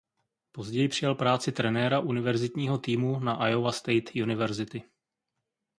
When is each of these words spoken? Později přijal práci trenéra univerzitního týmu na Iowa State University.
Později 0.51 0.87
přijal 0.87 1.15
práci 1.15 1.51
trenéra 1.51 1.99
univerzitního 1.99 2.77
týmu 2.77 3.19
na 3.19 3.49
Iowa 3.49 3.71
State 3.71 4.11
University. 4.15 4.83